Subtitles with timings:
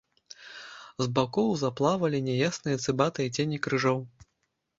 [1.01, 4.03] З бакоў заплавалі няясныя цыбатыя цені крыжоў.